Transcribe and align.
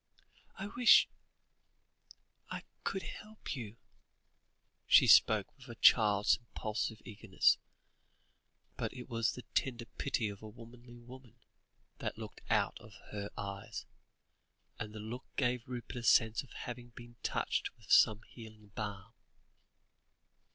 "I 0.55 0.65
wish 0.65 1.07
I 2.49 2.63
could 2.83 3.03
help 3.03 3.55
you," 3.55 3.77
she 4.87 5.05
spoke 5.05 5.55
with 5.55 5.69
a 5.69 5.75
child's 5.75 6.37
impulsive 6.37 7.03
eagerness, 7.05 7.59
but 8.77 8.91
it 8.95 9.07
was 9.07 9.33
the 9.33 9.43
tender 9.53 9.85
pity 9.85 10.27
of 10.27 10.41
a 10.41 10.47
womanly 10.47 10.97
woman, 11.01 11.35
that 11.99 12.17
looked 12.17 12.41
out 12.49 12.79
of 12.79 12.93
her 13.11 13.29
eyes, 13.37 13.85
and 14.79 14.91
the 14.91 14.99
look 14.99 15.27
gave 15.35 15.67
Rupert 15.67 15.97
a 15.97 16.01
sense 16.01 16.41
of 16.41 16.49
having 16.51 16.89
been 16.95 17.17
touched 17.21 17.69
with 17.77 17.91
some 17.91 18.21
healing 18.27 18.69
balm. 18.69 19.13